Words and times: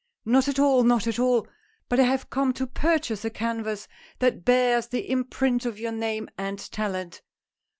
"Not 0.25 0.47
at 0.47 0.57
all! 0.57 0.81
not 0.81 1.05
at 1.05 1.19
all! 1.19 1.47
But 1.87 1.99
I 1.99 2.05
have 2.05 2.31
come 2.31 2.53
to 2.53 2.65
pur 2.65 2.97
chase 2.97 3.23
a 3.23 3.29
canvas 3.29 3.87
that 4.17 4.43
bears 4.43 4.87
the 4.87 5.07
imprint 5.07 5.63
of 5.63 5.77
your 5.77 5.91
name 5.91 6.27
and 6.39 6.57
talent." 6.71 7.21